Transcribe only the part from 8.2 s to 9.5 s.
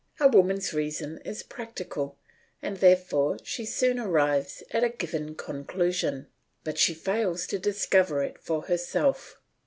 it for herself.